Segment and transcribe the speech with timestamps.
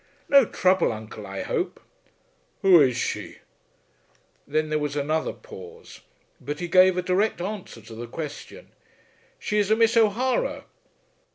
[0.27, 1.79] "No trouble, uncle, I hope."
[2.63, 3.37] "Who is she?"
[4.47, 6.01] Then there was another pause,
[6.39, 8.71] but he gave a direct answer to the question.
[9.37, 10.65] "She is a Miss O'Hara."